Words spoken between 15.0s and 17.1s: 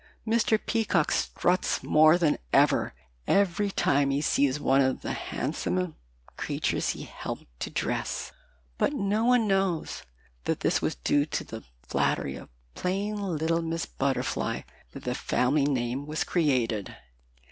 the family name was created.